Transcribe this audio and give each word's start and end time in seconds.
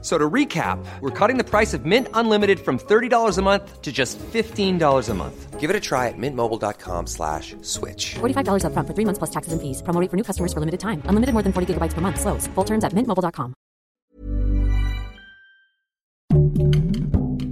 So 0.00 0.16
to 0.16 0.30
recap, 0.30 0.78
we're 1.00 1.10
cutting 1.10 1.38
the 1.38 1.44
price 1.44 1.74
of 1.74 1.84
Mint 1.84 2.06
Unlimited 2.14 2.60
from 2.60 2.78
$30 2.78 3.36
a 3.36 3.42
month 3.42 3.82
to 3.82 3.90
just 3.90 4.16
$15 4.32 5.08
a 5.08 5.14
month. 5.14 5.58
Give 5.58 5.70
it 5.70 5.74
a 5.74 5.80
try 5.80 6.06
at 6.06 6.14
mintmobile.com 6.16 7.08
slash 7.08 7.56
switch. 7.62 8.14
$45 8.20 8.62
upfront 8.62 8.86
for 8.86 8.94
three 8.94 9.04
months 9.04 9.18
plus 9.18 9.30
taxes 9.30 9.52
and 9.52 9.60
fees. 9.60 9.82
Promo 9.82 10.00
rate 10.00 10.08
for 10.08 10.16
new 10.16 10.22
customers 10.22 10.52
for 10.52 10.60
limited 10.60 10.78
time. 10.78 11.02
Unlimited 11.06 11.32
more 11.34 11.42
than 11.42 11.52
40 11.52 11.74
gigabytes 11.74 11.94
per 11.94 12.00
month. 12.00 12.20
Slows. 12.20 12.46
Full 12.54 12.64
terms 12.64 12.84
at 12.84 12.92
mintmobile.com. 12.94 13.54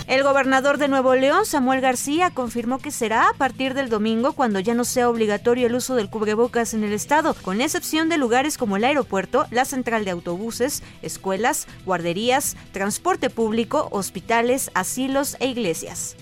El 0.08 0.22
gobernador 0.22 0.78
de 0.78 0.88
Nuevo 0.88 1.14
León, 1.16 1.44
Samuel 1.44 1.82
García, 1.82 2.30
confirmó 2.30 2.78
que 2.78 2.90
será 2.90 3.28
a 3.28 3.34
partir 3.34 3.74
del 3.74 3.90
domingo 3.90 4.32
cuando 4.32 4.58
ya 4.58 4.72
no 4.72 4.84
sea 4.84 5.10
obligatorio 5.10 5.66
el 5.66 5.74
uso 5.74 5.96
del 5.96 6.08
cubrebocas 6.08 6.72
en 6.72 6.82
el 6.82 6.94
estado, 6.94 7.34
con 7.34 7.60
excepción 7.60 8.08
de 8.08 8.16
lugares 8.16 8.56
como 8.56 8.78
el 8.78 8.84
aeropuerto, 8.84 9.44
la 9.50 9.66
central 9.66 10.06
de 10.06 10.12
autobuses, 10.12 10.82
escuelas, 11.02 11.68
guarderías, 11.84 12.56
transporte 12.72 13.28
público, 13.28 13.88
hospitales, 13.90 14.70
asilos 14.72 15.36
e 15.40 15.48
iglesias. 15.48 16.16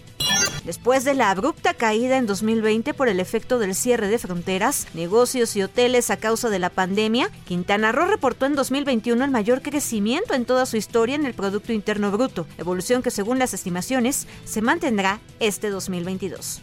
Después 0.66 1.04
de 1.04 1.14
la 1.14 1.30
abrupta 1.30 1.74
caída 1.74 2.16
en 2.16 2.26
2020 2.26 2.92
por 2.92 3.08
el 3.08 3.20
efecto 3.20 3.60
del 3.60 3.76
cierre 3.76 4.08
de 4.08 4.18
fronteras, 4.18 4.88
negocios 4.94 5.54
y 5.54 5.62
hoteles 5.62 6.10
a 6.10 6.16
causa 6.16 6.50
de 6.50 6.58
la 6.58 6.70
pandemia, 6.70 7.30
Quintana 7.46 7.92
Roo 7.92 8.06
reportó 8.06 8.46
en 8.46 8.56
2021 8.56 9.24
el 9.24 9.30
mayor 9.30 9.62
crecimiento 9.62 10.34
en 10.34 10.44
toda 10.44 10.66
su 10.66 10.76
historia 10.76 11.14
en 11.14 11.24
el 11.24 11.34
Producto 11.34 11.72
Interno 11.72 12.10
Bruto, 12.10 12.48
evolución 12.58 13.04
que 13.04 13.12
según 13.12 13.38
las 13.38 13.54
estimaciones 13.54 14.26
se 14.44 14.60
mantendrá 14.60 15.20
este 15.38 15.70
2022. 15.70 16.62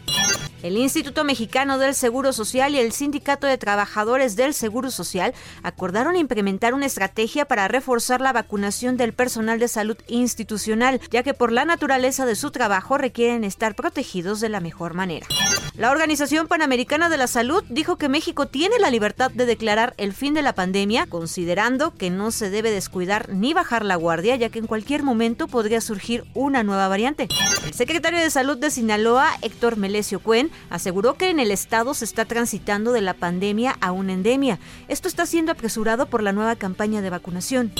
El 0.64 0.78
Instituto 0.78 1.26
Mexicano 1.26 1.78
del 1.78 1.94
Seguro 1.94 2.32
Social 2.32 2.74
y 2.74 2.80
el 2.80 2.94
Sindicato 2.94 3.48
de 3.48 3.58
Trabajadores 3.58 4.38
del 4.38 4.54
Seguro 4.54 4.92
Social 4.92 5.34
acordaron 5.62 6.16
implementar 6.16 6.74
una 6.74 6.86
estrategia 6.86 7.44
para 7.44 7.68
reforzar 7.68 8.22
la 8.22 8.32
vacunación 8.32 8.96
del 8.96 9.12
personal 9.12 9.60
de 9.60 9.68
salud 9.68 9.98
institucional, 10.08 11.02
ya 11.12 11.22
que 11.22 11.34
por 11.34 11.52
la 11.52 11.66
naturaleza 11.66 12.26
de 12.26 12.36
su 12.36 12.50
trabajo 12.52 12.98
requieren 12.98 13.44
estar 13.44 13.76
protegidos 13.76 14.40
de 14.40 14.48
la 14.48 14.62
mejor 14.62 14.94
manera. 14.94 15.28
La 15.76 15.92
Organización 15.92 16.48
Panamericana 16.48 17.10
de 17.10 17.18
la 17.18 17.28
Salud 17.28 17.64
dijo 17.68 17.98
que 17.98 18.08
México 18.08 18.46
tiene 18.46 18.80
la 18.80 18.92
libertad 18.92 19.32
de 19.32 19.46
declarar 19.46 19.94
el 19.98 20.14
fin 20.14 20.34
de 20.34 20.44
la 20.44 20.54
pandemia, 20.54 21.08
considerando 21.08 21.94
que 21.96 22.10
no 22.10 22.32
se 22.32 22.50
debe 22.50 22.72
descuidar 22.72 23.28
ni 23.34 23.54
bajar 23.54 23.84
la 23.84 23.96
guardia, 23.96 24.38
ya 24.38 24.48
que 24.50 24.60
en 24.60 24.68
cualquier 24.68 25.04
momento 25.04 25.48
podría 25.48 25.82
surgir 25.82 26.24
una 26.36 26.64
nueva 26.64 26.88
variante. 26.88 27.28
El 27.66 27.74
secretario 27.74 28.20
de 28.20 28.30
Salud 28.30 28.58
de 28.58 28.72
Sinaloa, 28.72 29.30
Héctor 29.42 29.76
Melesio 29.76 30.20
Cuen, 30.22 30.52
aseguró 30.70 31.16
que 31.16 31.30
en 31.30 31.40
el 31.40 31.52
estado 31.52 31.94
se 31.94 32.06
está 32.06 32.26
transitando 32.26 32.92
de 32.92 33.02
la 33.02 33.14
pandemia 33.14 33.78
a 33.82 33.92
una 33.92 34.14
endemia. 34.14 34.60
Esto 34.88 35.08
está 35.08 35.26
siendo 35.26 35.52
apresurado 35.52 36.08
por 36.08 36.24
la 36.24 36.34
nueva 36.34 36.56
campaña 36.56 37.02
de 37.02 37.10
vacunación. 37.10 37.72